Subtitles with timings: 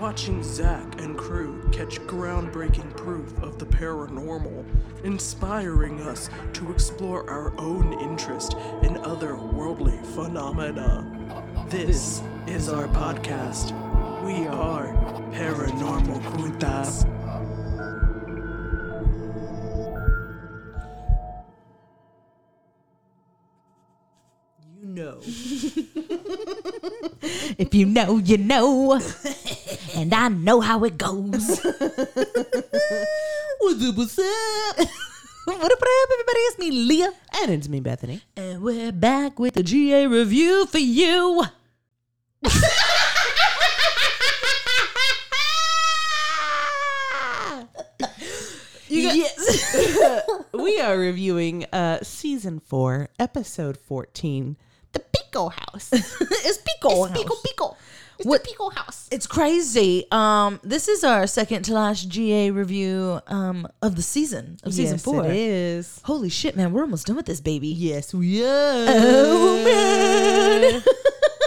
[0.00, 4.64] Watching Zach and crew catch groundbreaking proof of the paranormal,
[5.04, 11.04] inspiring us to explore our own interest in other worldly phenomena.
[11.68, 13.72] This is our podcast.
[14.24, 14.94] We are
[15.34, 17.04] Paranormal Quintas.
[24.80, 25.20] You know.
[27.58, 29.00] If you know, you know.
[30.00, 31.60] and I know how it goes.
[31.72, 31.84] What's
[33.84, 33.96] up?
[33.96, 34.78] What's up?
[35.44, 35.82] what up, what up,
[36.12, 36.38] everybody?
[36.48, 37.12] It's me, Leah.
[37.42, 38.22] And it's me, Bethany.
[38.34, 41.44] And we're back with the GA review for you.
[48.88, 50.36] You got- yes.
[50.52, 54.56] we are reviewing uh season four, episode fourteen,
[54.92, 55.90] the Pico House.
[55.92, 57.04] it's Pico.
[57.04, 57.76] It's Pico Pico.
[58.20, 59.08] It's What- the Pico House.
[59.10, 60.06] It's crazy.
[60.12, 64.96] Um, this is our second to last GA review um of the season of season
[64.96, 65.24] yes, four.
[65.24, 66.00] It is.
[66.04, 66.72] Holy shit, man!
[66.72, 67.68] We're almost done with this baby.
[67.68, 68.46] Yes, we are.
[68.88, 70.82] Oh man.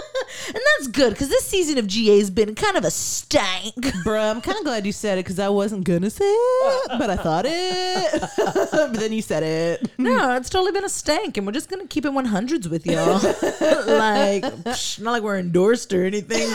[0.84, 3.74] that's good because this season of GA has been kind of a stank.
[4.04, 7.10] Bruh, I'm kind of glad you said it because I wasn't gonna say it, but
[7.10, 8.22] I thought it.
[8.36, 9.90] but then you said it.
[9.98, 13.14] No, it's totally been a stank, and we're just gonna keep it 100s with y'all.
[13.14, 16.52] like, psh, not like we're endorsed or anything.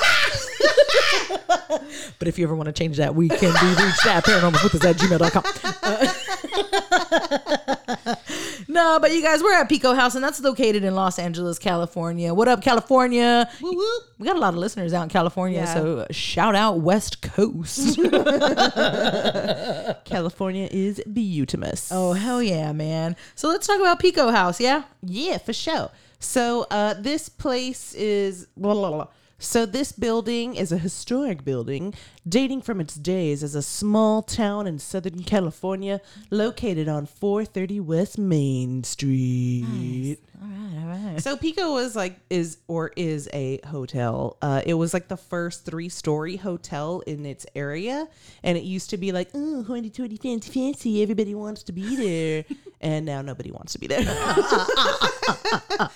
[2.19, 4.97] but if you ever want to change that, we can be reached at paranormalfocus at
[4.97, 5.43] gmail.com.
[5.83, 7.57] Uh,
[8.79, 12.33] no, but you guys, we're at Pico House, and that's located in Los Angeles, California.
[12.33, 13.49] What up, California?
[13.61, 15.73] We got a lot of listeners out in California, Yeah.
[15.73, 17.97] so shout out West Coast.
[20.05, 21.89] California is beautimous.
[21.91, 23.17] oh, hell yeah, man.
[23.35, 24.83] So let's talk about Pico House, yeah?
[25.03, 25.89] Yeah, for sure.
[26.19, 29.07] So uh, this place is blah, blah, blah.
[29.41, 31.93] So this building is a historic building
[32.29, 38.17] dating from its days as a small town in Southern California located on 430 West
[38.17, 40.17] Main Street.
[40.41, 41.21] All right, all right.
[41.21, 44.37] So Pico was like is or is a hotel.
[44.41, 48.07] Uh, it was like the first three story hotel in its area,
[48.43, 51.95] and it used to be like, oh, hoity toity fancy fancy, everybody wants to be
[51.95, 52.45] there,
[52.81, 54.05] and now nobody wants to be there.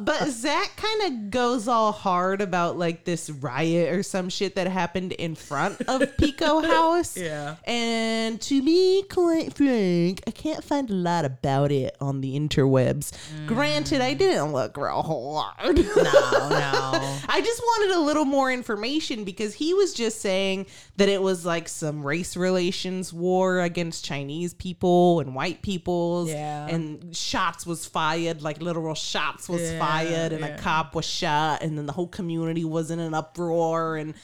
[0.00, 4.66] but Zach kind of goes all hard about like this riot or some shit that
[4.66, 7.16] happened in front of Pico House.
[7.30, 7.56] Yeah.
[7.64, 13.12] And to be quite frank, I can't find a lot about it on the interwebs.
[13.36, 13.46] Mm.
[13.46, 15.76] Granted, I didn't look real hard.
[15.76, 17.18] No, no.
[17.28, 21.44] I just wanted a little more information because he was just saying that it was
[21.44, 26.30] like some race relations war against Chinese people and white peoples.
[26.30, 26.66] Yeah.
[26.68, 30.56] And shots was fired, like literal shots was Yeah, fired, and yeah.
[30.56, 33.96] a cop was shot, and then the whole community was in an uproar.
[33.96, 34.14] And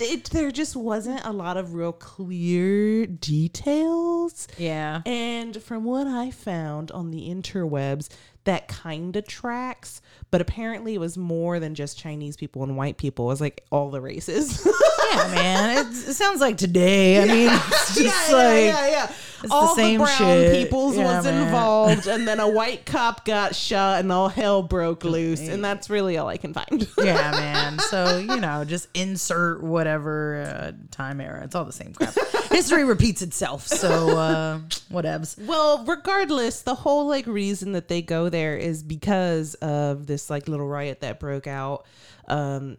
[0.00, 4.48] it, there just wasn't a lot of real clear details.
[4.58, 5.02] Yeah.
[5.06, 8.08] And from what I found on the interwebs,
[8.44, 10.00] that kind of tracks,
[10.30, 13.26] but apparently it was more than just Chinese people and white people.
[13.26, 14.66] It was like all the races.
[15.10, 15.78] Yeah, man.
[15.78, 17.22] It, it sounds like today.
[17.22, 19.12] I mean, it's just like yeah.
[19.42, 20.54] the all the, same brown shit.
[20.54, 21.46] peoples Yeah, was man.
[21.46, 25.40] involved, and then a white cop got shot, and all hell broke loose.
[25.40, 26.88] And that's really all I can find.
[26.98, 27.78] yeah, man.
[27.78, 31.42] So you know, just insert whatever uh, time era.
[31.44, 32.14] It's all the same crap.
[32.50, 33.66] History repeats itself.
[33.66, 34.58] So uh,
[34.90, 35.44] whatevs.
[35.46, 40.48] Well, regardless, the whole like reason that they go there is because of this like
[40.48, 41.86] little riot that broke out.
[42.28, 42.76] Um,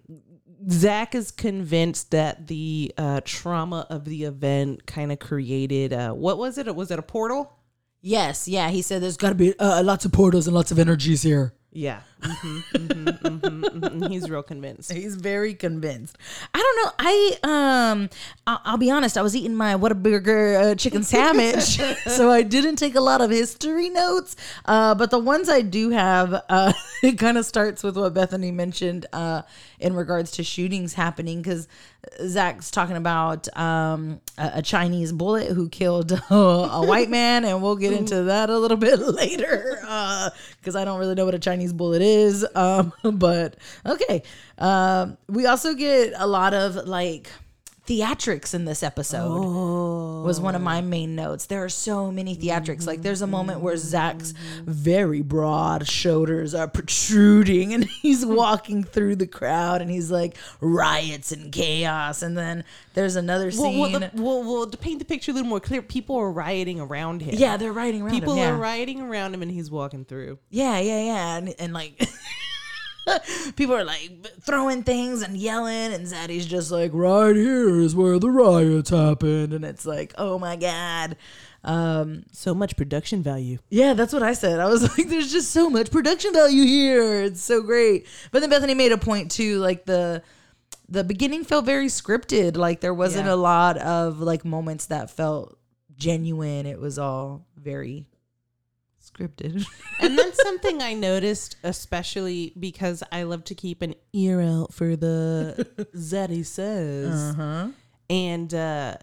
[0.70, 6.38] Zach is convinced that the uh, trauma of the event kind of created uh, what
[6.38, 6.74] was it?
[6.76, 7.54] Was it a portal?
[8.02, 8.70] Yes, yeah.
[8.70, 11.54] He said there's got to be uh, lots of portals and lots of energies here.
[11.74, 14.92] Yeah, hmm hmm hmm hmm he's real convinced.
[14.94, 16.18] He's very convinced.
[16.54, 16.92] I don't know.
[17.00, 18.10] I um,
[18.46, 19.18] I'll, I'll be honest.
[19.18, 23.32] I was eating my Whataburger uh, chicken sandwich, so I didn't take a lot of
[23.32, 24.36] history notes.
[24.66, 26.74] Uh, but the ones I do have, uh,
[27.04, 29.44] it kind of starts with what Bethany mentioned uh,
[29.82, 31.68] in regards to shootings happening because
[32.26, 37.76] Zach's talking about um, a, a Chinese bullet who killed a white man, and we'll
[37.76, 39.78] get into that a little bit later
[40.60, 42.46] because I don't really know what a Chinese bullet is.
[42.56, 44.24] Um, but okay,
[44.58, 47.30] um, we also get a lot of like
[47.92, 50.82] theatrics in this episode was one of my oh.
[50.82, 51.48] main notes.
[51.48, 52.88] There are so many theatrics.
[52.88, 53.88] Like there's a moment where mm-hmm.
[53.88, 54.34] Zach's
[54.64, 61.34] very broad shoulders are protruding and he's walking through the crowd and he's like riots
[61.34, 62.22] and chaos.
[62.22, 63.80] And then there's another scene.
[63.80, 66.80] well, the, well, well, to paint the picture a little more clear, people are rioting
[66.80, 67.36] around him.
[67.36, 68.14] yeah, they're rioting around.
[68.14, 68.52] people him, yeah.
[68.52, 70.40] are rioting around him, and he's walking through.
[70.50, 71.38] Yeah, yeah, yeah.
[71.38, 72.02] And, and like
[73.56, 74.12] people are like
[74.42, 79.54] throwing things and yelling and Zaddy's just like right here is where the riots happened
[79.54, 81.18] and it's like, "Oh my god."
[81.64, 83.60] Um So much production value.
[83.70, 84.60] yeah, that's what I said.
[84.60, 87.24] I was like there's just so much production value here.
[87.24, 88.08] It's so great.
[88.32, 90.24] But then Bethany made a point too like the
[90.90, 92.58] the beginning felt very scripted.
[92.58, 93.34] Like there wasn't Yeah.
[93.34, 95.58] a lot of like moments that felt
[95.96, 96.66] genuine.
[96.66, 98.08] It was all very
[99.14, 99.66] scripted.
[100.00, 104.96] and that's something I noticed, especially because I love to keep an ear out for
[104.96, 107.32] the Zaddy says.
[107.32, 107.70] Uh-huh.
[108.10, 108.98] And, uh,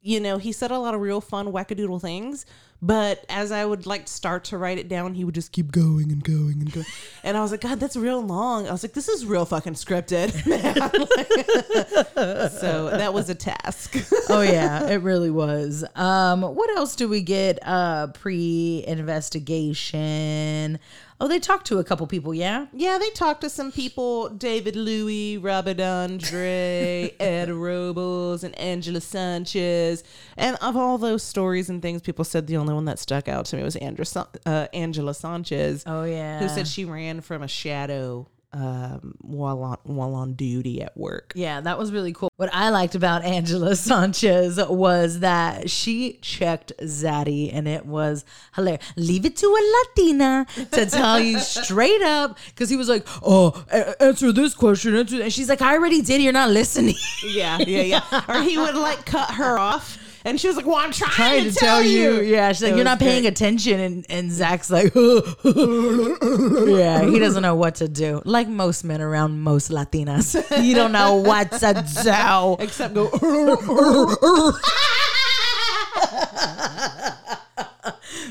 [0.00, 2.44] you know, he said a lot of real fun wackadoodle things,
[2.82, 6.10] but as I would like start to write it down, he would just keep going
[6.10, 6.86] and going and going.
[7.22, 8.66] And I was like, God, that's real long.
[8.66, 10.32] I was like, this is real fucking scripted.
[12.60, 13.94] so that was a task.
[14.28, 15.84] oh yeah, it really was.
[15.94, 17.60] Um, what else do we get?
[17.62, 20.80] Uh, pre-investigation.
[21.22, 22.34] Oh, they talked to a couple people.
[22.34, 22.66] Yeah.
[22.72, 30.02] Yeah, they talked to some people David Louis, Robert Andre, Ed Robles, and Angela Sanchez.
[30.36, 33.44] And of all those stories and things, people said the only one that stuck out
[33.46, 34.04] to me was Andra,
[34.44, 36.40] uh, Angela Sanchez, Oh yeah.
[36.40, 41.32] who said she ran from a shadow um, while, on, while on duty at work.
[41.34, 42.30] Yeah, that was really cool.
[42.36, 48.84] What I liked about Angela Sanchez was that she checked Zaddy and it was hilarious.
[48.96, 49.62] Leave it to a
[49.96, 54.96] Latina to tell you straight up because he was like, oh, a- answer this question.
[54.96, 55.22] Answer.
[55.22, 56.20] And she's like, I already did.
[56.20, 56.94] You're not listening.
[57.24, 58.24] Yeah, yeah, yeah.
[58.28, 59.98] or he would like cut her off.
[60.24, 62.76] And she was like, "Well, I'm trying, trying to, tell you." Yeah, she's like, It
[62.76, 63.32] you're not paying great.
[63.32, 63.80] attention.
[63.80, 68.22] And, and Zach's like, yeah, he doesn't know what to do.
[68.24, 70.34] Like most men around most Latinas,
[70.64, 72.56] you don't know what to do.
[72.62, 73.10] Except go.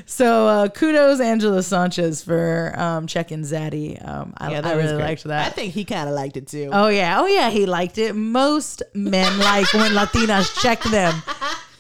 [0.06, 3.98] So uh, kudos Angela Sanchez for um, checking Zaddy.
[4.08, 5.48] Um, I, Yeah, I really liked that.
[5.48, 6.70] I think he kind of liked it too.
[6.72, 8.14] Oh yeah, oh yeah, he liked it.
[8.14, 11.22] Most men like when Latinas check them.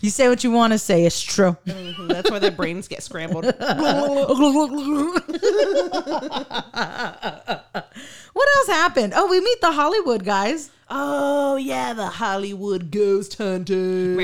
[0.01, 1.05] You say what you want to say.
[1.05, 1.55] It's true.
[1.65, 2.07] Mm-hmm.
[2.07, 3.45] That's why their brains get scrambled.
[8.33, 9.13] What else happened?
[9.15, 10.69] Oh, we meet the Hollywood guys.
[10.89, 14.15] Oh yeah, the Hollywood ghost hunter.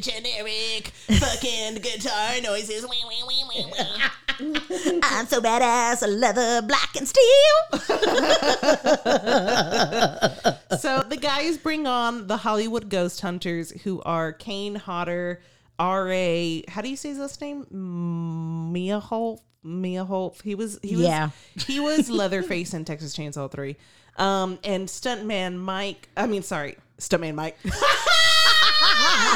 [0.00, 2.86] Generic fucking guitar noises.
[4.38, 7.24] I'm so badass, leather, black and steel.
[10.78, 15.40] so the guys bring on the Hollywood ghost hunters, who are Kane Hodder,
[15.78, 16.64] R.A.
[16.68, 18.72] How do you say his last name?
[18.72, 19.42] Mia Holt.
[19.62, 20.40] Mia Holt.
[20.42, 20.78] He was.
[20.82, 21.04] He was.
[21.04, 21.30] Yeah.
[21.54, 23.76] He was Leatherface in Texas Chainsaw Three.
[24.16, 26.08] Um, and stuntman Mike.
[26.16, 27.58] I mean, sorry, stuntman Mike.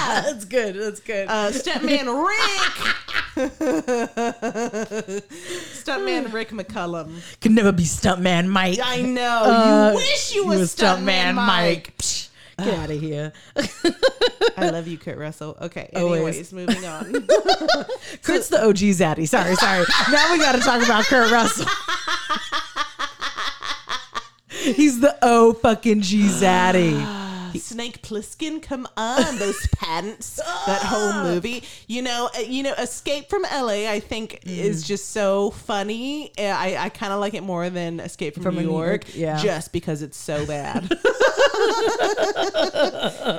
[0.09, 0.77] That's good.
[0.77, 1.29] That's good.
[1.29, 2.95] Uh, stuntman Rick.
[5.75, 7.21] Stuntman Rick McCallum.
[7.41, 8.79] Could never be stuntman Mike.
[8.83, 9.43] I know.
[9.45, 11.97] Uh, you wish you you was was stuntman, Mike.
[11.99, 12.31] Psh,
[12.65, 13.33] Get out of here.
[14.57, 15.57] I love you, Kurt Russell.
[15.61, 15.91] Okay.
[15.97, 16.53] Always.
[16.53, 17.13] Moving on.
[18.23, 19.29] Kurt's the OG Zaddy.
[19.29, 19.87] Sorry, sorry.
[20.11, 21.67] now we got to talk about Kurt Russell.
[24.49, 27.17] He's the O fucking G Zaddy.
[27.59, 31.65] Snake Plissken, come on, those pants, that whole movie.
[31.87, 33.91] You know, uh, you know, Escape from LA.
[33.91, 36.33] I think is just so funny.
[36.39, 39.05] Uh, I I kind of like it more than Escape from, From New, New York,
[39.15, 39.43] York, yeah.
[39.43, 40.89] just because it's so bad.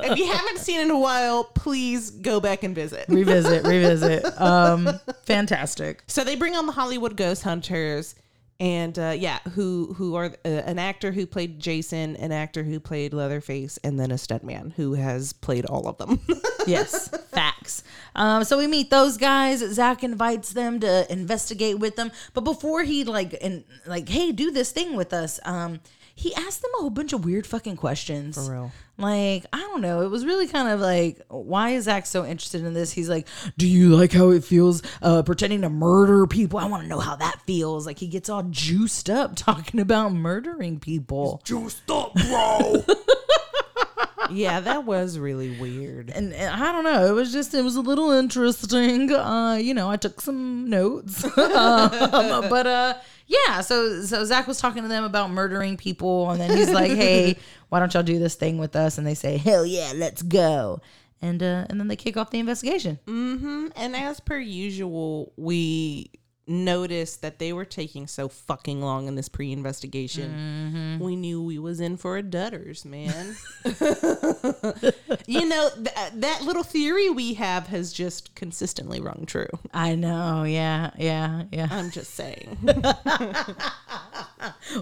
[0.03, 3.05] if you haven't seen it in a while, please go back and visit.
[3.07, 4.25] revisit, revisit.
[4.39, 4.89] Um,
[5.23, 6.03] fantastic.
[6.07, 8.15] So they bring on the Hollywood Ghost Hunters,
[8.61, 12.79] and uh, yeah, who who are uh, an actor who played Jason, an actor who
[12.79, 16.21] played Leatherface, and then a stuntman who has played all of them.
[16.67, 17.83] Yes, facts.
[18.15, 19.61] Um, so we meet those guys.
[19.73, 24.51] Zach invites them to investigate with them, but before he like and like, hey, do
[24.51, 25.39] this thing with us.
[25.43, 25.79] Um,
[26.15, 28.35] he asked them a whole bunch of weird fucking questions.
[28.35, 28.71] For real.
[28.97, 30.01] Like, I don't know.
[30.01, 32.91] It was really kind of like, why is Zach so interested in this?
[32.91, 33.27] He's like,
[33.57, 36.59] do you like how it feels uh, pretending to murder people?
[36.59, 37.87] I want to know how that feels.
[37.87, 41.41] Like, he gets all juiced up talking about murdering people.
[41.43, 42.83] Juiced up, bro.
[44.31, 46.09] yeah, that was really weird.
[46.09, 47.05] and, and I don't know.
[47.07, 49.11] It was just it was a little interesting.
[49.11, 52.93] Uh, you know, I took some notes, um, but uh,
[53.31, 56.91] Yeah, so so Zach was talking to them about murdering people, and then he's like,
[56.91, 57.37] "Hey,
[57.69, 60.81] why don't y'all do this thing with us?" And they say, "Hell yeah, let's go!"
[61.21, 62.99] And uh, and then they kick off the investigation.
[63.05, 63.67] Mm-hmm.
[63.77, 66.11] And as per usual, we
[66.47, 70.99] noticed that they were taking so fucking long in this pre-investigation.
[70.99, 73.35] We knew we was in for a dutters, man.
[75.27, 79.47] you know th- that little theory we have has just consistently rung true.
[79.73, 81.67] I know, yeah, yeah, yeah.
[81.71, 82.57] I'm just saying.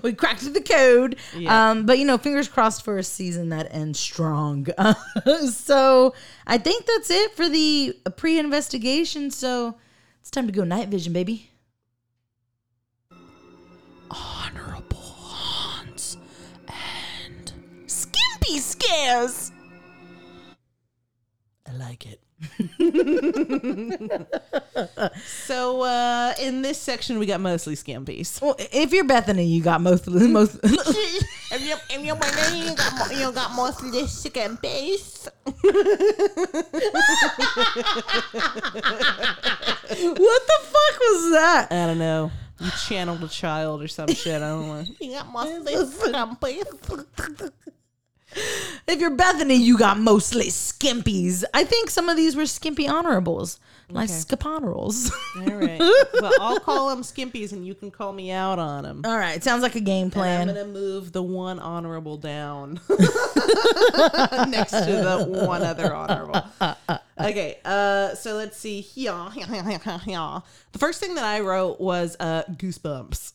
[0.03, 1.17] we cracked the code.
[1.35, 1.71] Yeah.
[1.71, 4.67] Um, but you know, fingers crossed for a season that ends strong.
[5.51, 6.13] so
[6.47, 9.31] I think that's it for the pre-investigation.
[9.31, 9.75] So
[10.19, 11.49] it's time to go night vision, baby.
[14.09, 16.17] Honorable Hans
[16.67, 17.53] and
[17.88, 19.51] Skimpy Scares.
[21.67, 22.19] I like it.
[25.25, 28.41] So uh in this section we got mostly scampies.
[28.41, 30.58] Well, if you're Bethany, you got mostly most.
[30.63, 32.15] if you if you you
[32.75, 35.27] got mo- you got mostly scampies.
[35.46, 35.55] what
[40.48, 41.67] the fuck was that?
[41.72, 42.31] I don't know.
[42.60, 44.36] You channeled a child or some shit.
[44.41, 44.84] I don't know.
[45.00, 47.51] You got mostly scampies.
[48.88, 51.43] If you're Bethany, you got mostly skimpies.
[51.53, 53.59] I think some of these were skimpy honorables,
[53.89, 54.13] like Okay.
[54.19, 55.12] skiponorals.
[55.38, 55.79] All right.
[56.22, 59.01] Well, I'll call them skimpies and you can call me out on them.
[59.05, 60.50] All right, sounds like a game plan.
[60.50, 62.74] I'm gonna move the one honorable down
[64.50, 66.43] next to the one other honorable.
[67.19, 68.81] Okay, uh, so let's see.
[68.96, 70.43] The
[70.77, 73.34] first thing that I wrote was uh, goosebumps.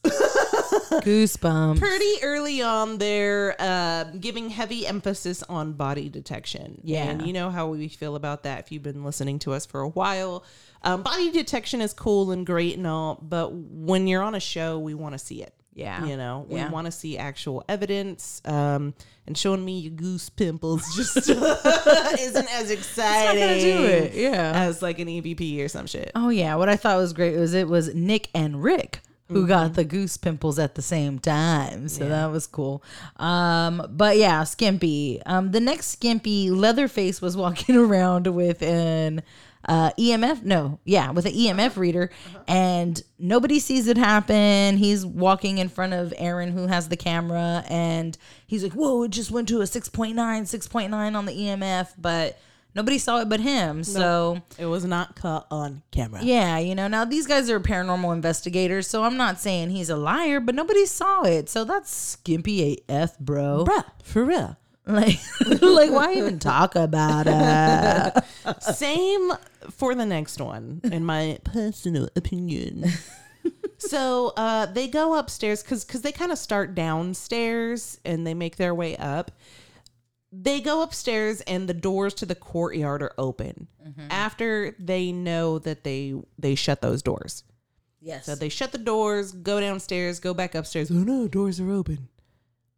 [1.02, 1.78] Goosebumps.
[1.78, 6.80] Pretty early on, they're uh, giving heavy emphasis on body detection.
[6.84, 7.04] Yeah.
[7.04, 9.80] and you know how we feel about that if you've been listening to us for
[9.80, 10.43] a while.
[10.82, 14.78] Um, body detection is cool and great and all, but when you're on a show,
[14.78, 15.54] we want to see it.
[15.72, 16.04] Yeah.
[16.04, 16.68] You know, we Yeah.
[16.70, 18.40] want to see actual evidence.
[18.44, 18.94] Um,
[19.26, 24.52] and showing me your goose pimples just isn't as exciting do it, yeah.
[24.54, 26.12] as like an EVP or some shit.
[26.14, 29.48] Oh yeah, what I thought was great was it was Nick and Rick who Mm-hmm.
[29.48, 31.88] got the goose pimples at the same time.
[31.88, 32.82] So that was cool.
[33.16, 35.22] Um, but yeah, Skimpy.
[35.24, 39.22] Um, the next Skimpy, Leatherface was walking around with an
[39.66, 40.42] uh, EMF.
[40.42, 42.11] No, yeah, with an EMF reader,
[42.47, 44.76] and nobody sees it happen.
[44.76, 48.16] He's walking in front of Aaron, who has the camera, and
[48.47, 49.04] he's like, "Whoa!
[49.04, 52.38] It just went to a 6.9, 6.9 on the EMF," but.
[52.76, 53.85] Nobody saw it but him.
[53.85, 56.25] So It was not caught on camera.
[56.25, 59.97] yeah, you know, now these guys are paranormal investigators, so I'm not saying he's a
[59.97, 61.49] liar, but nobody saw it.
[61.49, 63.64] So that's skimpy AF, bro.
[63.64, 64.56] Bruh, for real.
[64.86, 65.18] Like,
[65.62, 68.24] like why even talk about it?
[68.62, 69.32] Same
[69.70, 72.84] for the next one, in my personal opinion.
[73.78, 78.56] so uh, they go upstairs because because they kind of start downstairs and they make
[78.56, 79.30] their way up.
[80.36, 83.68] They go upstairs and the doors to the courtyard are open.
[84.10, 87.44] After they know that they they shut those doors,
[88.00, 88.26] Yes.
[88.26, 90.90] so they shut the doors, go downstairs, go back upstairs.
[90.90, 92.08] Oh no, doors are open.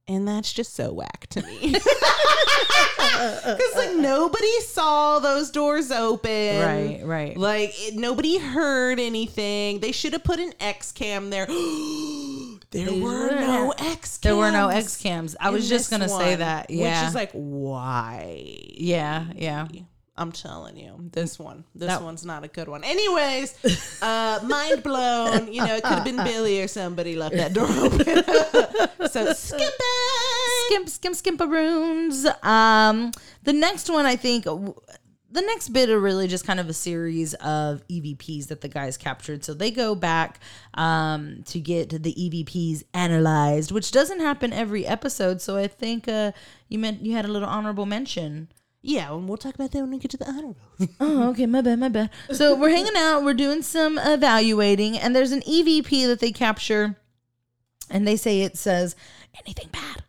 [0.09, 1.77] And that's just so whack to me.
[3.17, 6.61] Because, like, nobody saw those doors open.
[6.63, 7.37] Right, right.
[7.37, 9.81] Like, it, nobody heard anything.
[9.81, 11.47] They should have put an X cam there.
[12.71, 14.21] there were no X cams.
[14.21, 15.35] there were no X cams.
[15.41, 16.71] I was just gonna say that.
[16.71, 17.01] Yeah.
[17.01, 18.55] Which is like, why?
[18.75, 19.69] yeah, yeah.
[20.19, 22.83] I'm telling you, this one, this That- one's not a good one.
[22.85, 23.55] Anyways,
[24.03, 25.53] uh, mind blown.
[25.53, 28.01] You know, it could have been Billy or somebody left that door open.
[29.11, 30.67] so skip it.
[30.69, 32.25] Skimp, skimp, skimparoons.
[32.45, 36.73] Um, the next one, I think, the next bit are really just kind of a
[36.73, 39.45] series of EVPs that the guys captured.
[39.45, 40.41] So they go back
[40.75, 45.43] um, to get the EVPs analyzed, which doesn't happen every episode.
[45.43, 46.33] So I think uh,
[46.69, 48.49] you meant you had a little honorable mention.
[48.83, 50.57] Yeah, and we'll talk about that when we get to the honorable.
[51.01, 52.11] Oh, okay, my bad, my bad.
[52.33, 56.95] So we're hanging out, we're doing some evaluating, and there's an EVP that they capture,
[57.91, 58.95] and they say it says
[59.45, 60.05] anything bad,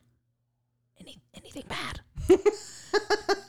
[1.00, 2.02] any anything bad.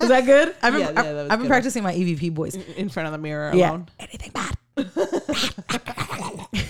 [0.01, 0.55] Is that good?
[0.63, 2.55] I've been, Yeah, yeah, was I've been practicing my EVP voice.
[2.55, 3.89] In front of the mirror Yeah, alone.
[3.99, 4.55] anything bad.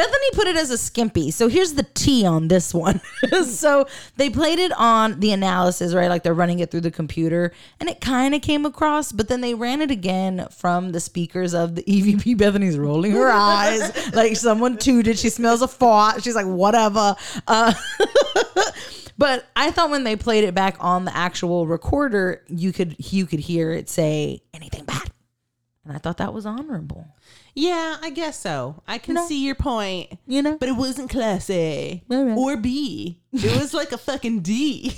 [0.00, 1.30] Bethany put it as a skimpy.
[1.30, 3.02] So here's the T on this one.
[3.44, 6.08] so they played it on the analysis, right?
[6.08, 9.42] Like they're running it through the computer and it kind of came across, but then
[9.42, 12.34] they ran it again from the speakers of the EVP.
[12.38, 15.18] Bethany's rolling her eyes like someone tooted.
[15.18, 16.22] She smells a fart.
[16.22, 17.14] She's like, whatever.
[17.46, 17.74] Uh,
[19.18, 23.26] but I thought when they played it back on the actual recorder, you could you
[23.26, 25.10] could hear it say anything bad.
[25.84, 27.04] And and I thought that was honorable.
[27.54, 28.82] Yeah, I guess so.
[28.86, 30.18] I can see your point.
[30.26, 32.36] You know, But it wasn't class A right.
[32.36, 33.18] or B.
[33.32, 34.94] It was like a fucking D.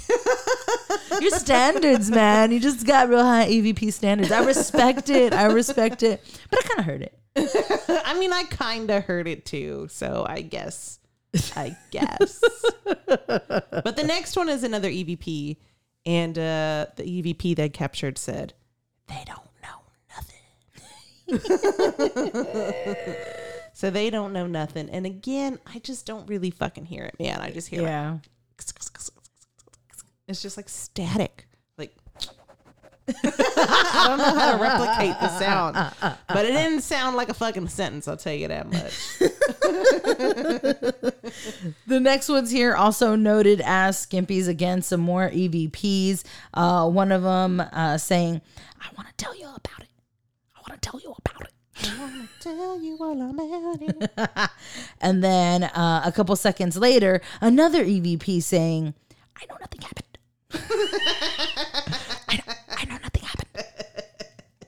[1.21, 2.53] your standards, man.
[2.53, 4.31] You just got real high EVP standards.
[4.31, 5.33] I respect it.
[5.33, 7.19] I respect it, but I kind of heard it.
[8.05, 9.89] I mean, I kind of heard it too.
[9.91, 10.99] So I guess.
[11.57, 12.43] I guess.
[12.85, 15.57] but the next one is another EVP.
[16.05, 18.55] And uh, the EVP they captured said,
[19.09, 19.39] they don't.
[23.73, 24.91] so they don't know nothing.
[24.91, 27.41] And again, I just don't really fucking hear it, man.
[27.41, 28.13] I just hear Yeah.
[28.13, 28.21] like,
[30.29, 31.47] it's just like static.
[31.79, 31.95] Like
[33.09, 35.75] I don't know how to replicate the sound,
[36.29, 38.07] but it didn't sound like a fucking sentence.
[38.07, 38.93] I'll tell you that much.
[41.87, 44.49] The next one's here also noted as Skimpies.
[44.49, 46.25] Again, some more EVPs.
[46.55, 48.41] Uh, one of them uh, saying,
[48.81, 49.89] I want to tell you about it.
[50.83, 51.53] I want to tell you about it.
[52.41, 53.39] tell you while I'm
[53.83, 54.51] it.
[55.01, 58.95] And then uh, a couple seconds later, another EVP saying,
[59.37, 60.19] I know nothing happened.
[62.29, 63.65] I, know, I know nothing happened.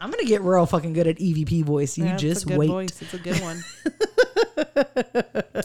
[0.00, 1.96] I'm going to get real fucking good at EVP voice.
[1.98, 2.68] You That's just a good wait.
[2.68, 3.02] Voice.
[3.02, 3.64] It's a good one.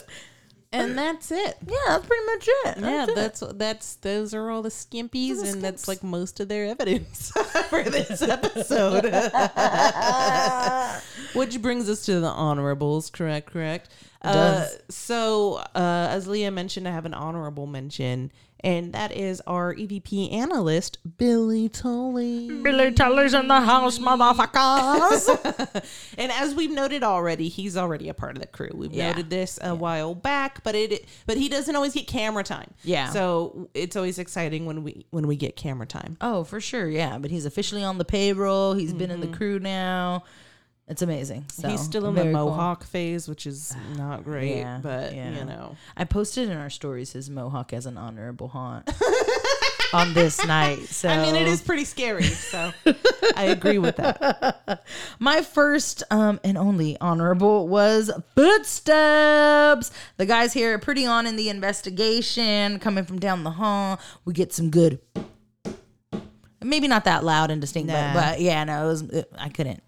[0.90, 1.56] and that's it.
[1.66, 2.78] Yeah, that's pretty much it.
[2.78, 3.14] Yeah, it.
[3.14, 7.30] that's that's those are all the skimpies, and that's like most of their evidence
[7.68, 9.04] for this episode.
[11.34, 13.50] Which brings us to the honorables, correct?
[13.50, 13.88] Correct.
[14.22, 14.78] Uh, Does.
[14.90, 18.30] so, uh, as Leah mentioned, I have an honorable mention,
[18.62, 22.62] and that is our EVP analyst, Billy Tolley.
[22.62, 25.84] Billy Tolley's in the house, motherfuckers.
[26.18, 28.70] and as we've noted already, he's already a part of the crew.
[28.74, 29.10] We've Yeah.
[29.10, 32.72] noted this a while back, but it but he doesn't always get camera time.
[32.82, 33.10] Yeah.
[33.10, 36.16] So it's always exciting when we when we get camera time.
[36.20, 36.88] oh, for sure.
[36.88, 37.18] Yeah.
[37.18, 38.74] But he's officially on the payroll.
[38.74, 39.36] He's been in the mm-hmm.
[39.36, 40.24] crew now.
[40.90, 41.44] It's amazing.
[41.52, 42.46] So, he's still in the very cool.
[42.48, 45.38] mohawk phase, which is not great, Yeah, but yeah.
[45.38, 45.76] you know.
[45.96, 48.90] I posted in our stories his mohawk as an honorable haunt
[49.92, 50.80] on this night.
[50.80, 52.72] So I mean, it is pretty scary, so
[53.36, 54.84] I agree with that.
[55.20, 59.92] My first um, and only honorable was footsteps.
[60.16, 64.00] The guys here are pretty on in the investigation, coming from down the hall.
[64.24, 64.98] We get some good,
[66.60, 68.12] maybe not that loud and distinct, Nah.
[68.12, 69.84] but, but yeah, no, it was it, I couldn't.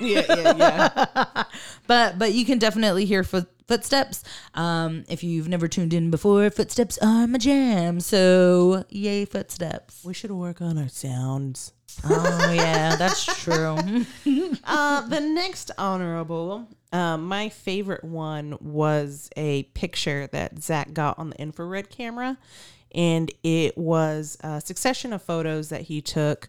[0.00, 1.44] Yeah, yeah, yeah.
[1.86, 4.24] But but you can definitely hear foot, footsteps.
[4.54, 8.00] Um, if you've never tuned in before, footsteps are my jam.
[8.00, 10.02] So yay, footsteps.
[10.04, 11.72] we should work on our sounds.
[12.04, 13.76] Oh yeah, that's true.
[14.66, 21.30] Uh, the next honorable, uh, my favorite one was a picture that Zach got on
[21.30, 22.38] the infrared camera,
[22.94, 26.48] and it was a succession of photos that he took.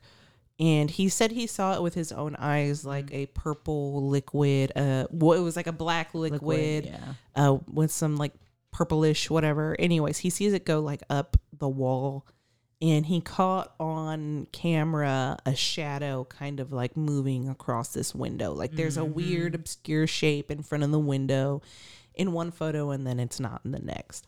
[0.57, 4.71] And he said he saw it with his own eyes, like a purple liquid.
[4.75, 7.13] Uh, well, it was like a black liquid, yeah.
[7.35, 8.31] uh, with some like
[8.71, 9.75] purplish whatever.
[9.77, 12.25] Anyways, he sees it go like up the wall,
[12.81, 18.53] and he caught on camera a shadow kind of like moving across this window.
[18.53, 21.61] Like there's a weird obscure shape in front of the window
[22.13, 24.25] in one photo, and then it's not in the next.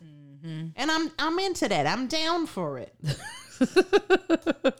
[0.75, 1.87] And I'm I'm into that.
[1.87, 2.93] I'm down for it.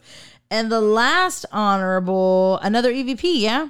[0.50, 3.66] And the last honorable, another EVP, yeah,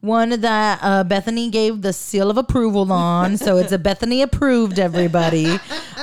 [0.00, 3.36] one that uh, Bethany gave the seal of approval on.
[3.44, 5.58] so it's a Bethany approved, everybody.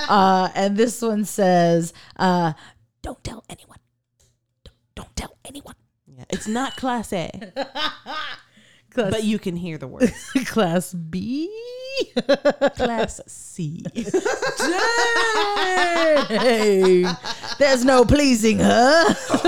[0.10, 2.52] Uh, and this one says, uh,
[3.02, 3.78] "Don't tell anyone.
[4.66, 7.32] Don't, don't tell anyone." Yeah, it's not class A,
[9.10, 10.32] but you can hear the words.
[10.46, 11.50] Class B.
[12.76, 13.84] class C.
[16.30, 17.08] Dang.
[17.58, 19.06] There's no pleasing her.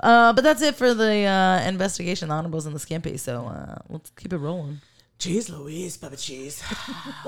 [0.00, 3.16] uh, but that's it for the uh, investigation, the honorables, and the skimpy.
[3.16, 4.80] So uh, let's keep it rolling.
[5.18, 6.62] Jeez Louise, Papa Cheese.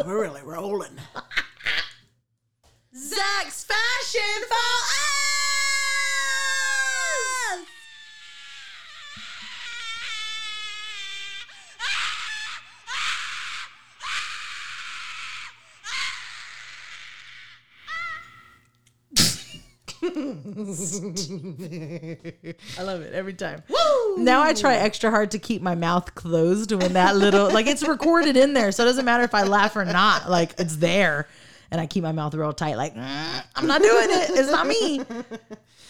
[0.05, 0.99] We're really rolling.
[2.97, 5.14] Zach's fashion for us.
[22.79, 23.63] I love it every time.
[24.17, 27.87] Now I try extra hard to keep my mouth closed when that little like it's
[27.87, 30.31] recorded in there, so it doesn't matter if I laugh or not.
[30.31, 31.29] Like it's there,
[31.71, 32.77] and I keep my mouth real tight.
[32.77, 34.31] Like "Mm, I'm not doing it.
[34.31, 35.03] It's not me.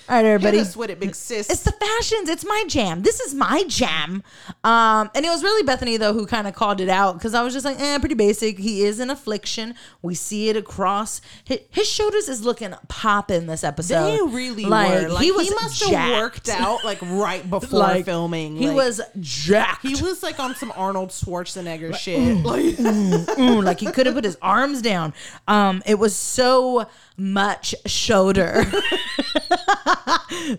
[0.06, 0.58] All right, everybody.
[0.58, 1.48] Hit us with it, big sis.
[1.48, 2.28] It's the fashions.
[2.28, 3.00] It's my jam.
[3.00, 4.22] This is my jam.
[4.62, 7.42] Um, and it was really Bethany though who kind of called it out because I
[7.42, 8.58] was just like, eh, pretty basic.
[8.58, 9.74] He is an affliction.
[10.02, 14.10] We see it across his, his shoulders is looking popping this episode.
[14.10, 14.70] they really were.
[15.08, 15.94] Like, he was must jacked.
[15.94, 18.56] have worked out like right before Like, filming.
[18.56, 19.86] He Like, was jacked.
[19.86, 22.44] He was like on some Arnold Schwarzenegger shit.
[22.44, 25.14] Like, Mm, like he could have put his arms down.
[25.48, 28.64] Um, Um, it was so much shoulder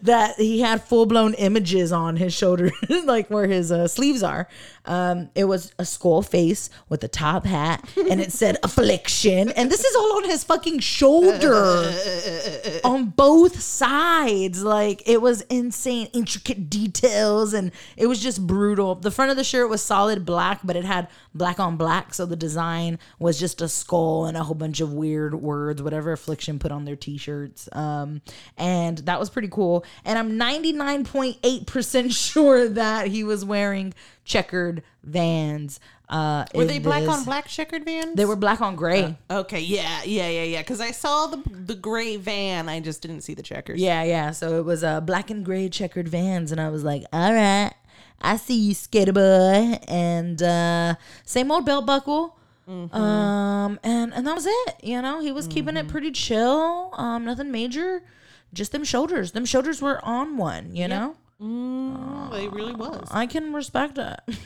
[0.02, 2.72] that he had full blown images on his shoulder,
[3.04, 4.48] like where his uh, sleeves are.
[4.86, 9.72] Um, it was a skull face with a top hat, and it said affliction, and
[9.72, 11.92] this is all on his fucking shoulder,
[12.84, 14.64] on both sides.
[14.64, 18.96] Like it was insane, intricate details, and it was just brutal.
[18.96, 22.26] The front of the shirt was solid black, but it had black on black, so
[22.26, 26.45] the design was just a skull and a whole bunch of weird words, whatever affliction
[26.60, 27.68] put on their t-shirts.
[27.72, 28.22] Um,
[28.58, 29.86] and that was pretty cool.
[30.04, 35.80] And I'm 99.8% sure that he was wearing checkered vans.
[36.08, 37.10] Uh, were they black this.
[37.10, 38.16] on black checkered vans?
[38.16, 39.18] They were black on gray.
[39.30, 40.62] Okay, yeah, yeah, yeah, yeah.
[40.62, 43.80] Because I saw the the gray van, I just didn't see the checkers.
[43.80, 44.32] Yeah, yeah.
[44.32, 47.74] So it was uh, black and gray checkered vans, and I was like, all right,
[48.22, 52.38] I see you, skater boy, and uh, same old belt buckle.
[52.68, 54.76] Um, and and that was it.
[54.84, 56.92] You know, he was keeping it pretty chill.
[56.94, 58.02] Um, nothing major.
[58.54, 59.34] Just them shoulders.
[59.34, 60.76] Them shoulders were on one.
[60.76, 63.08] You know, Mm, they really was.
[63.12, 64.20] I can respect it.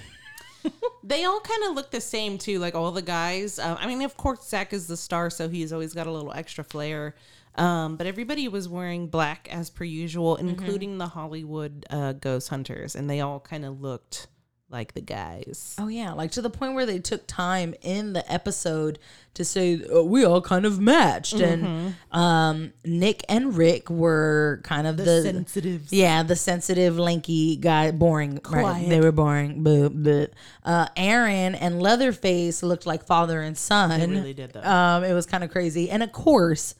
[1.02, 3.58] They all kind of look the same too, like all the guys.
[3.58, 6.34] Uh, I mean, of course, Zach is the star, so he's always got a little
[6.34, 7.16] extra flair.
[7.56, 12.94] Um, but everybody was wearing black as per usual, including the Hollywood uh, ghost hunters,
[12.96, 14.28] and they all kind of looked
[14.70, 15.76] like the guys.
[15.80, 19.00] Oh yeah, like to the point where they took time in the episode
[19.34, 24.86] to say oh, we all kind of matched, and um, Nick and Rick were kind
[24.86, 25.92] of the, sensitives.
[25.92, 28.36] Yeah, the sensitive, lanky guy, boring.
[28.36, 28.44] Right?
[28.44, 28.90] Quiet.
[28.90, 30.32] They were boring, but but
[30.64, 34.00] uh, Aaron and Leatherface looked like father and son.
[34.00, 34.62] They really did, though.
[34.62, 36.76] Um, it was kind of crazy, and of course.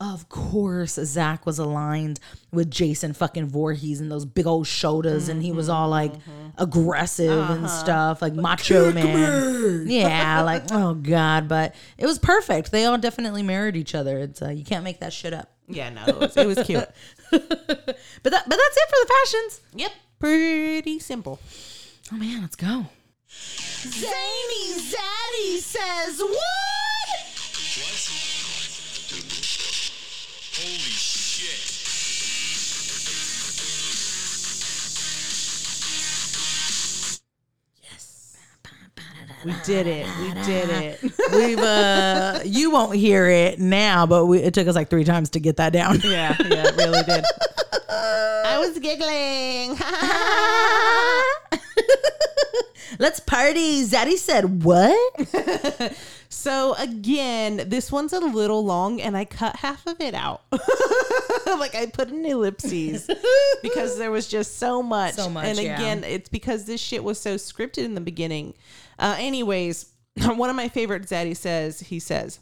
[0.00, 2.18] Of course, Zach was aligned
[2.50, 6.12] with Jason fucking Voorhees and those big old shoulders, and he was all mm-hmm, like
[6.14, 6.48] mm-hmm.
[6.58, 7.68] aggressive and uh-huh.
[7.68, 9.86] stuff, like macho man.
[9.86, 12.72] Yeah, like oh god, but it was perfect.
[12.72, 14.18] They all definitely married each other.
[14.18, 15.52] It's uh, you can't make that shit up.
[15.68, 16.88] Yeah, no, it was, it was cute.
[18.22, 19.60] But that, but that's it for the fashions.
[19.74, 21.40] yep, pretty simple.
[22.12, 22.86] Oh man, let's go.
[23.30, 26.91] Zany Zaddy says what?
[39.44, 40.06] We did it.
[40.20, 41.02] We did it.
[41.32, 45.30] We've uh, you won't hear it now, but we, it took us like three times
[45.30, 46.00] to get that down.
[46.04, 47.24] Yeah, yeah, it really did.
[47.88, 49.76] I was giggling.
[52.98, 53.84] Let's party.
[53.84, 55.96] Zaddy said what?
[56.28, 60.42] so again, this one's a little long, and I cut half of it out.
[61.46, 63.08] like I put in ellipses
[63.62, 65.14] because there was just so much.
[65.14, 65.74] So much, And yeah.
[65.74, 68.54] again, it's because this shit was so scripted in the beginning.
[68.98, 69.86] Uh, anyways,
[70.22, 71.80] one of my favorite Zaddy says.
[71.80, 72.40] He says.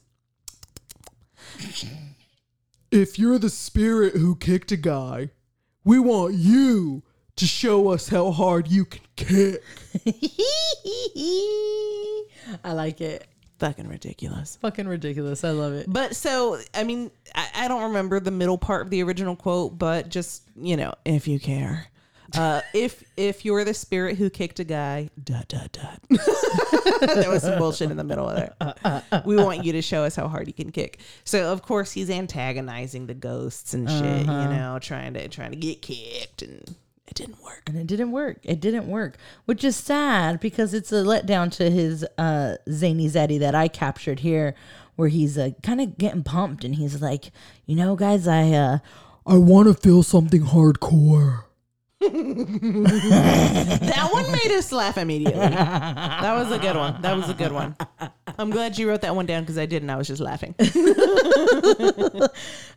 [2.91, 5.31] If you're the spirit who kicked a guy,
[5.85, 7.03] we want you
[7.41, 9.63] to show us how hard you can kick.
[12.63, 13.27] I like it.
[13.59, 14.59] Fucking ridiculous.
[14.61, 15.43] Fucking ridiculous.
[15.43, 15.87] I love it.
[15.89, 19.79] But so, I mean, I, I don't remember the middle part of the original quote,
[19.79, 21.87] but just you know, if you care,
[22.37, 25.99] uh, if if you're the spirit who kicked a guy, dot dot dot.
[27.01, 28.53] there was some bullshit in the middle of there.
[29.25, 31.01] We want you to show us how hard you can kick.
[31.25, 35.57] So of course he's antagonizing the ghosts and shit, you know, trying to trying to
[35.57, 36.77] get kicked, and
[37.11, 37.63] it didn't work.
[37.67, 38.39] And it didn't work.
[38.45, 43.39] It didn't work, which is sad because it's a letdown to his uh, zany zaddy
[43.41, 44.55] that I captured here,
[44.97, 47.33] where he's uh, kind of getting pumped and he's like,
[47.67, 48.79] you know, guys, I uh,
[49.27, 51.45] I want to feel something hardcore.
[52.01, 55.39] That one made us laugh immediately.
[55.39, 57.03] That was a good one.
[57.03, 57.77] That was a good one.
[58.39, 59.91] I'm glad you wrote that one down because I didn't.
[59.91, 60.55] I was just laughing.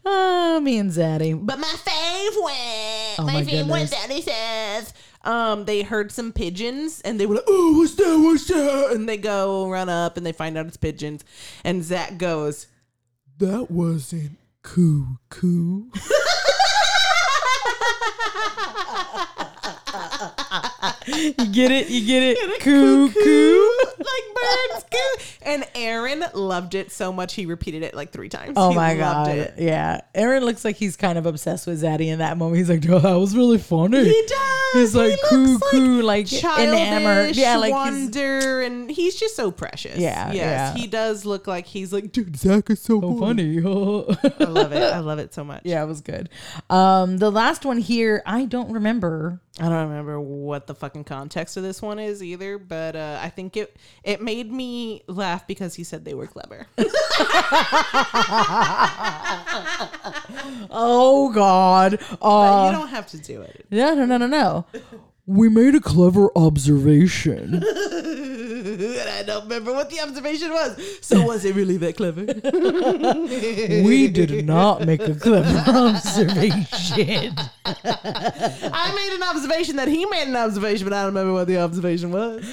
[0.05, 1.39] oh, me and zaddy.
[1.41, 3.91] But my favorite, Oh my, my favorite goodness.
[3.91, 8.19] Daddy says, um, they heard some pigeons and they were like, "Oh, what's that?
[8.21, 11.23] What's that?" And they go run up and they find out it's pigeons.
[11.63, 12.67] And Zach goes,
[13.38, 15.89] That wasn't coo coo.
[21.15, 21.89] You get it?
[21.89, 22.38] You get it?
[22.62, 23.67] Cuckoo.
[23.97, 25.23] like words, Goo.
[25.43, 28.54] And Aaron loved it so much he repeated it like three times.
[28.56, 29.54] Oh He my god!
[29.58, 32.58] Yeah, Aaron looks like he's kind of obsessed with Zaddy in that moment.
[32.58, 34.62] He's like, "Oh, that was really funny." He does.
[34.73, 37.36] He's like He coo looks coo, like, childish enamored.
[37.36, 39.97] Yeah, like he's, wonder, and he's just so precious.
[39.97, 40.73] Yeah, yes, yeah.
[40.73, 43.57] he does look like he's like, dude, Zach is so, so funny.
[43.59, 44.83] I love it.
[44.93, 45.62] I love it so much.
[45.63, 46.29] yeah, it was good.
[46.69, 49.39] Um, the last one here, I don't remember.
[49.59, 53.29] I don't remember what the fucking context of this one is either, but uh, I
[53.29, 56.65] think it it made me laugh because he said they were clever.
[60.75, 61.99] Oh God!
[62.19, 63.65] But Uh, you don't have to do it.
[63.69, 64.62] no, no, no, no, no.
[65.26, 67.63] We made a clever observation.
[68.63, 70.80] and I don't remember what the observation was.
[71.02, 72.26] So was it really that clever?
[73.84, 77.36] We did not make a clever observation.
[77.65, 81.58] I made an observation that he made an observation, but I don't remember what the
[81.58, 82.43] observation was.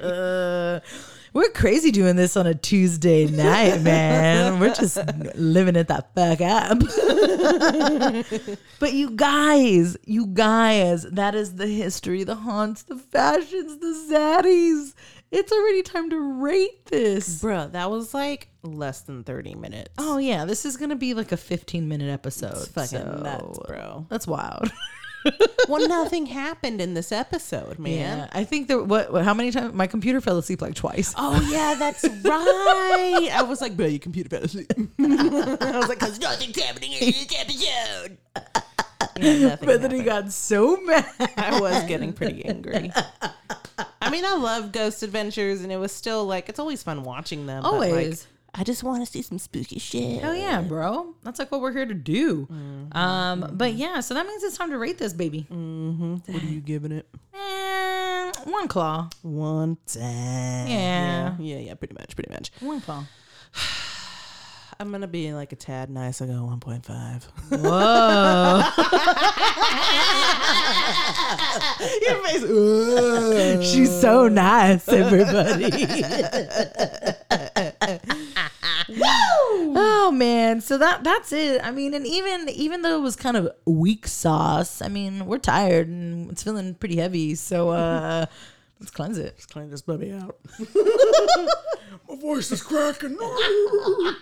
[0.00, 0.80] Uh,
[1.32, 4.58] we're crazy doing this on a Tuesday night, man.
[4.60, 4.98] We're just
[5.36, 6.78] living it that fuck up.
[8.80, 14.94] but you guys, you guys, that is the history, the haunts, the fashions, the zaddies.
[15.30, 17.40] It's already time to rate this.
[17.42, 19.90] Bro, that was like less than 30 minutes.
[19.98, 22.52] Oh yeah, this is gonna be like a 15 minute episode.
[22.56, 24.06] It's fucking so- nuts, bro.
[24.08, 24.72] That's wild.
[25.68, 28.18] well, nothing happened in this episode, man.
[28.18, 31.14] Yeah, I think that what, what how many times my computer fell asleep like twice.
[31.16, 33.28] Oh yeah, that's right.
[33.32, 34.72] I was like, bro, your computer fell asleep.
[34.98, 38.18] I was like, cause nothing's happening in this episode.
[39.20, 41.04] Yeah, but then he got so mad.
[41.36, 42.92] I was getting pretty angry.
[44.00, 47.46] I mean, I love Ghost Adventures, and it was still like it's always fun watching
[47.46, 47.62] them.
[47.62, 48.26] but, like, Always.
[48.54, 50.20] I just want to see some spooky shit.
[50.22, 51.14] Hell yeah, bro.
[51.22, 52.46] That's like what we're here to do.
[52.46, 52.96] Mm-hmm.
[52.96, 55.46] Um, but yeah, so that means it's time to rate this baby.
[55.48, 57.06] What are you giving it?
[57.34, 59.10] Eh, one claw.
[59.22, 60.66] One time.
[60.66, 61.36] Yeah.
[61.38, 62.50] yeah, yeah, pretty much, pretty much.
[62.60, 63.04] One claw.
[64.80, 66.22] I'm gonna be like a tad nice.
[66.22, 67.24] I go 1.5.
[67.50, 68.62] Whoa.
[72.06, 72.44] Your face.
[72.44, 75.64] "Ugh." She's so nice, everybody.
[79.78, 81.60] oh man, so that that's it.
[81.64, 85.38] I mean, and even even though it was kind of weak sauce, I mean, we're
[85.38, 87.34] tired and it's feeling pretty heavy.
[87.34, 88.26] So uh
[88.80, 89.36] let's cleanse it.
[89.36, 90.38] Just clean this baby out.
[92.08, 93.10] My voice is cracking.
[93.18, 94.14] Hail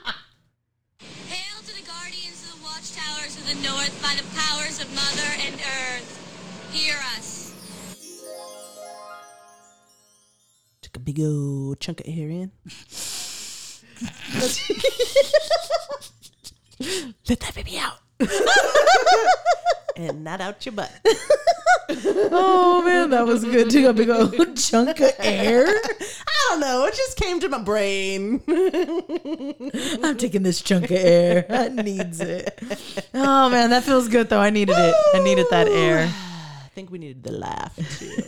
[1.62, 5.54] to the guardians of the watchtowers of the north by the powers of Mother and
[5.54, 6.12] Earth.
[6.72, 7.52] Hear us.
[10.82, 12.50] Took a big old chunk of hair in.
[17.28, 17.98] Let that baby out.
[19.96, 20.92] and not out your butt.
[21.88, 23.70] Oh man, that was good.
[23.70, 25.66] Took a big old chunk of air.
[25.68, 26.84] I don't know.
[26.86, 28.42] It just came to my brain.
[30.02, 31.46] I'm taking this chunk of air.
[31.48, 32.58] I needs it.
[33.14, 34.40] Oh man, that feels good though.
[34.40, 34.94] I needed it.
[35.14, 36.08] I needed that air.
[36.08, 38.22] I think we needed the laugh too.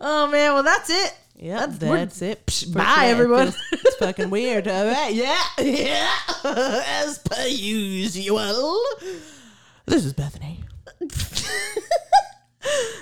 [0.00, 1.14] Oh man, well that's it.
[1.38, 2.46] Yeah, That's- that's, it.
[2.46, 3.48] Psh, Bye, everyone.
[3.48, 4.66] It's, it's fucking weird.
[4.68, 5.12] All right.
[5.14, 6.10] Yeah, yeah.
[6.44, 8.80] As per usual.
[9.84, 10.60] This is Bethany.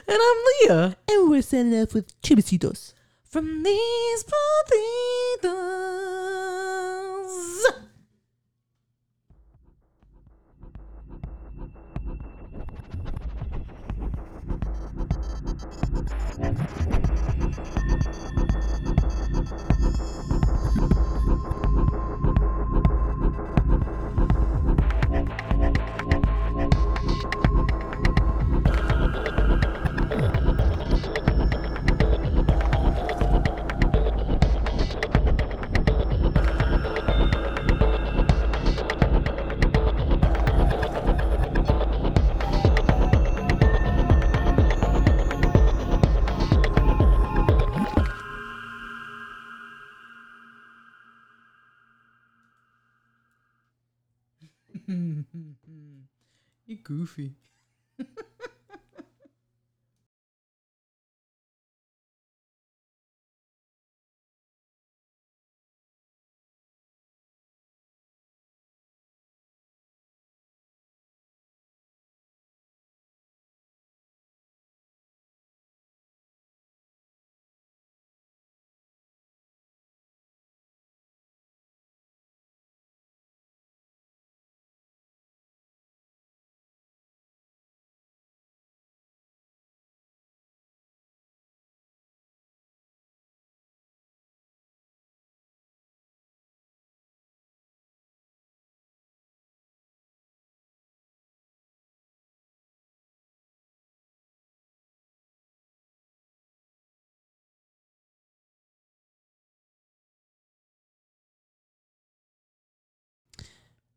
[0.06, 0.36] And I'm
[0.68, 0.96] Leah.
[1.08, 2.92] And we're sending off with chibisitos.
[3.24, 5.64] From these potatoes.
[19.58, 20.13] You goofy.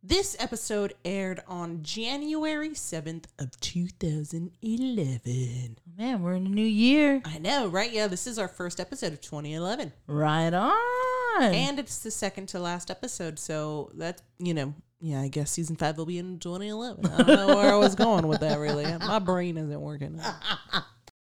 [0.07, 5.77] This episode aired on January 7th of 2011.
[5.97, 7.21] Man, we're in a new year.
[7.25, 7.91] I know, right?
[7.91, 9.91] Yeah, this is our first episode of 2011.
[10.07, 11.53] Right on.
[11.53, 15.75] And it's the second to last episode, so that's, you know, yeah, I guess season
[15.75, 17.05] 5 will be in 2011.
[17.05, 18.85] I don't know where I was going with that really.
[18.99, 20.21] My brain isn't working.